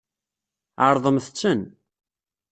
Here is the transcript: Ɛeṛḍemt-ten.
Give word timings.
Ɛeṛḍemt-ten. 0.85 1.61